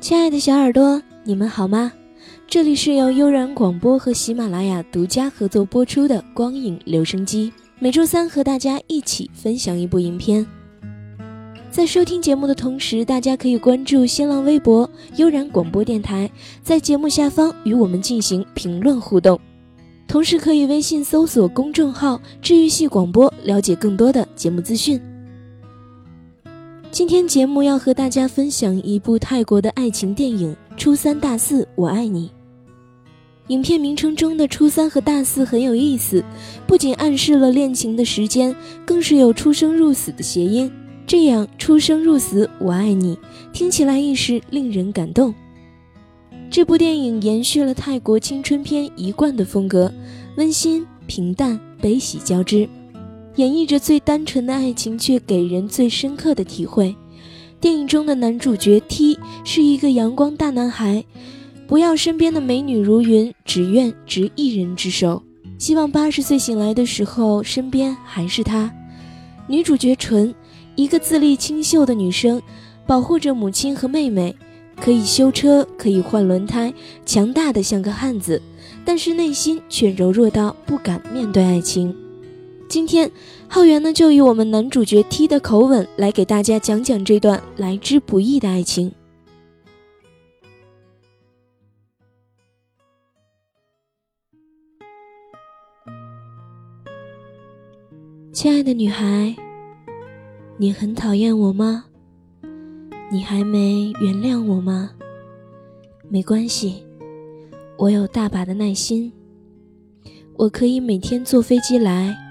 [0.00, 1.92] 亲爱的小耳朵，你们好吗？
[2.46, 10.46] 这里是由悠然广播和喜马拉雅独家合作播出的光影留声机，每周三和大家一起分享一部影片。
[11.68, 14.88] 在收听节目的同时，大家可以关注新浪微博
[15.18, 16.30] “悠然广播电台”，
[16.62, 19.38] 在节目下方与我们进行评论互动，
[20.06, 25.00] 同时可以微信搜索公众号“治愈系广播”了解更多的节目资讯。
[26.90, 32.28] 今天节目要和大家分享一部泰国的爱情电影《初三大四我爱你》。
[33.48, 36.24] 影片名称中的“初三”和“大四”很有意思，
[36.66, 38.56] 不仅暗示了恋情的时间，
[38.86, 40.70] 更是有出生入死的谐音。
[41.06, 43.18] 这样“出生入死我爱你”
[43.52, 45.34] 听起来亦是令人感动。
[46.50, 49.92] 这部电影延续了泰国青春片一贯的风格，
[50.36, 52.66] 温馨平淡，悲喜交织。
[53.38, 56.96] 演绎着最单纯的爱情，却给人最深刻的体会。
[57.60, 61.04] 电影中的男主角 T 是一个阳光大男孩，
[61.68, 65.22] 不要身边的美女如云，只愿执一人之手，
[65.56, 68.74] 希望八十岁醒来的时候，身边还是他。
[69.46, 70.34] 女主角纯，
[70.74, 72.42] 一个自立清秀的女生，
[72.88, 74.34] 保护着母亲和妹妹，
[74.74, 76.74] 可以修车，可以换轮胎，
[77.06, 78.42] 强大的像个汉子，
[78.84, 81.94] 但是内心却柔弱到不敢面对爱情。
[82.68, 83.10] 今天，
[83.48, 88.92] 浩源呢就以我们男主角 T 的口吻来给大家讲讲这段来之不易的爱情。
[98.34, 99.34] 亲爱的女孩，
[100.58, 101.86] 你很讨厌我吗？
[103.10, 104.90] 你还没原谅我吗？
[106.10, 106.84] 没关系，
[107.78, 109.10] 我有大把的耐心，
[110.36, 112.27] 我可以每天坐飞机来。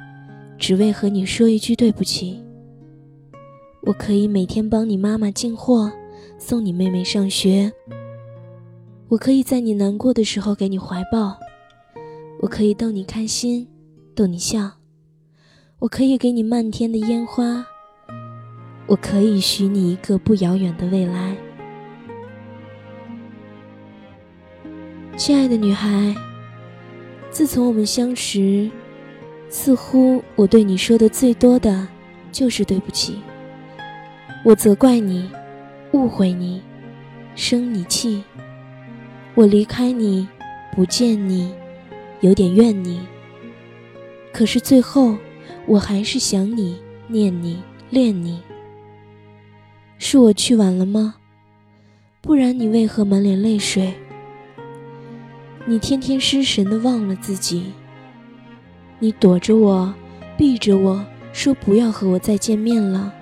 [0.58, 2.44] 只为和你说一句对不起。
[3.84, 5.92] 我可以每天帮你妈妈进货，
[6.38, 7.72] 送你妹妹上学。
[9.08, 11.38] 我可以在你难过的时候给你怀抱，
[12.42, 13.68] 我可以逗你开心，
[14.14, 14.72] 逗你笑。
[15.80, 17.66] 我可以给你漫天的烟花，
[18.88, 21.38] 我可以许你一个不遥远的未来。
[25.16, 26.16] 亲爱的女孩，
[27.30, 28.70] 自从我们相识。
[29.50, 31.88] 似乎我对你说的最多的，
[32.32, 33.20] 就是对不起。
[34.44, 35.30] 我责怪你，
[35.94, 36.62] 误会你，
[37.36, 38.24] 生你气。
[39.36, 40.28] 我离开你，
[40.76, 41.54] 不见你，
[42.22, 43.00] 有点怨你。
[44.34, 45.18] 可是最后，
[45.66, 48.42] 我还是想你，念你，恋你。
[49.98, 51.16] 是我去晚了吗？
[52.22, 53.94] 不然你为何满脸泪水？
[55.66, 57.72] 你天天失神的忘了自己。
[59.00, 59.94] 你躲着我，
[60.36, 63.14] 避着我说不要和我再见面了。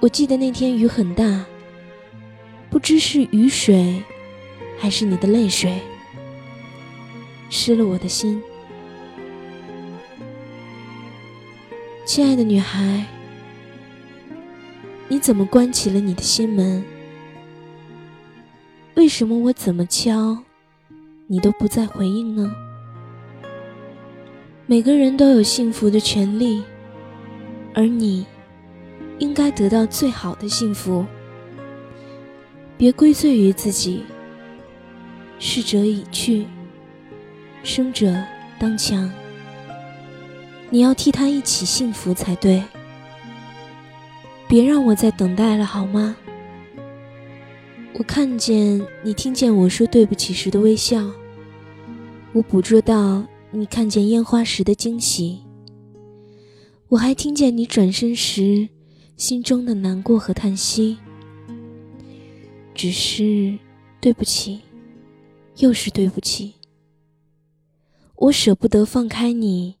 [0.00, 1.44] 我记得那天雨很大，
[2.68, 4.02] 不知是雨水，
[4.78, 5.80] 还是你的泪水，
[7.48, 8.42] 湿了我的心。
[12.04, 13.06] 亲爱的女孩，
[15.08, 16.84] 你怎么关起了你的心门？
[18.94, 20.36] 为什么我怎么敲，
[21.26, 22.67] 你都不再回应呢？
[24.70, 26.62] 每个人都有幸福的权利，
[27.72, 28.26] 而你
[29.18, 31.06] 应该得到最好的幸福。
[32.76, 34.04] 别归罪于自己。
[35.38, 36.44] 逝者已去，
[37.62, 38.14] 生者
[38.58, 39.10] 当强。
[40.68, 42.62] 你要替他一起幸福才对。
[44.46, 46.14] 别让我再等待了，好吗？
[47.94, 51.10] 我看见你听见我说对不起时的微笑，
[52.34, 53.24] 我捕捉到。
[53.50, 55.40] 你看见烟花时的惊喜，
[56.88, 58.68] 我还听见你转身时
[59.16, 60.98] 心中的难过和叹息。
[62.74, 63.58] 只是
[64.00, 64.60] 对不起，
[65.56, 66.54] 又是对不起。
[68.16, 69.76] 我舍不得放开你，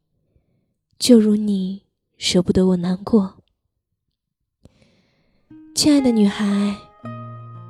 [0.98, 1.82] 就如你
[2.16, 3.34] 舍不得我难过。
[5.74, 6.74] 亲爱的女孩，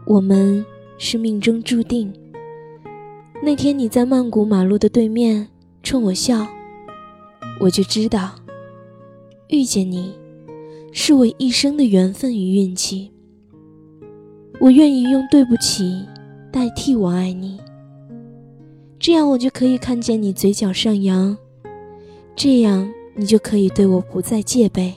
[0.07, 0.65] 我们
[0.97, 2.15] 是命中注定。
[3.43, 5.49] 那天你在曼谷马路的对面。
[5.89, 6.47] 冲我笑，
[7.59, 8.35] 我就知道，
[9.49, 10.13] 遇见你，
[10.93, 13.11] 是我一生的缘分与运气。
[14.61, 16.07] 我愿意用对不起
[16.53, 17.59] 代替我爱你，
[18.99, 21.35] 这样我就可以看见你嘴角上扬，
[22.37, 24.93] 这样你就可以对我不再戒备，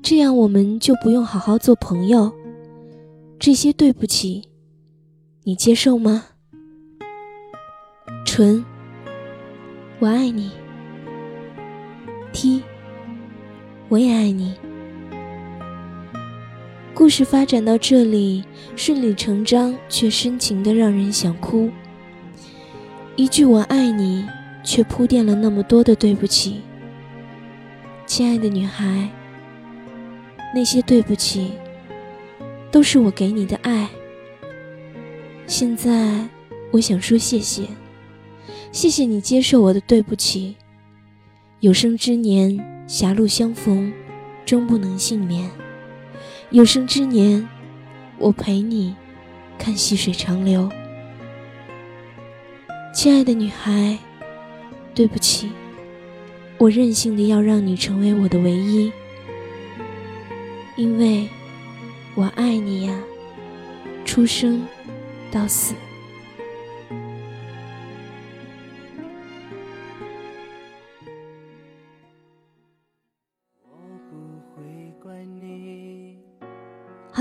[0.00, 2.32] 这样我们就不用好好做朋友。
[3.38, 4.48] 这些对不起，
[5.42, 6.28] 你接受吗？
[8.24, 8.64] 纯。
[10.00, 10.52] 我爱你
[12.32, 12.62] ，T，
[13.88, 14.54] 我也爱你。
[16.94, 18.44] 故事发展到这里，
[18.76, 21.68] 顺理成章，却深情的让人想哭。
[23.16, 24.24] 一句“我爱你”，
[24.62, 26.60] 却铺垫了那么多的对不起。
[28.06, 29.10] 亲爱的女孩，
[30.54, 31.50] 那些对不起，
[32.70, 33.88] 都是我给你的爱。
[35.48, 36.24] 现在，
[36.70, 37.64] 我想说谢谢，
[38.70, 40.54] 谢谢你接受我的对不起。
[41.60, 43.92] 有生之年，狭路相逢，
[44.44, 45.50] 终不能幸免。
[46.50, 47.46] 有生之年，
[48.18, 48.94] 我陪你
[49.58, 50.70] 看细水长流。
[52.94, 53.98] 亲爱的女孩，
[54.94, 55.50] 对不起，
[56.58, 58.92] 我任性的要让你成为我的唯一，
[60.76, 61.28] 因为
[62.14, 63.00] 我爱你呀，
[64.04, 64.62] 出生
[65.30, 65.74] 到死。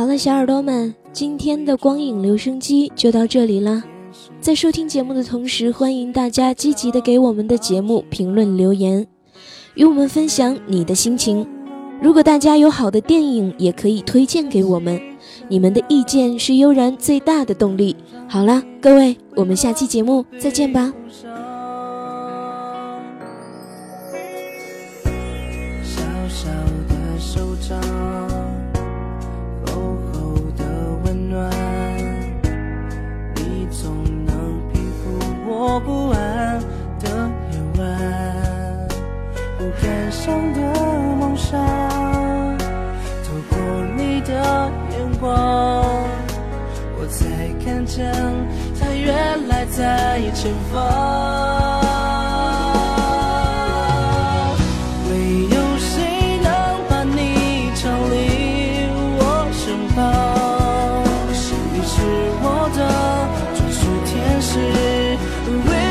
[0.07, 3.83] 好了，小耳朵们，今天的光影留声机就到这里了。
[4.39, 9.05] 在收听节目的同时，欢迎大家积极的给我们的节目评论留言，
[9.75, 11.45] 与我们分享你的心情。
[12.01, 14.97] 如果大家有好的电影，也可以推荐给我们。
[15.49, 17.93] 你们的意见是悠然最大的动力。
[18.29, 20.93] 好了，各位，我们下期节目再见吧。
[25.83, 25.99] 小
[26.29, 26.47] 小
[26.87, 27.77] 的手掌
[29.77, 30.63] 守候的
[31.05, 31.51] 温暖，
[33.35, 33.93] 你总
[34.25, 36.59] 能平复我不安
[36.99, 37.07] 的
[37.51, 38.87] 夜晚，
[39.59, 40.59] 不敢想的
[41.19, 41.61] 梦想，
[43.23, 43.55] 透过
[43.95, 44.33] 你的
[44.89, 45.29] 眼光，
[46.99, 48.11] 我才看见
[48.79, 51.66] 它原来在前方。
[62.75, 64.59] 的，专属天使。
[65.69, 65.86] 为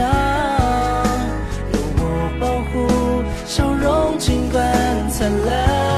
[0.00, 2.00] 有我
[2.40, 5.95] 保护，笑容尽管灿烂。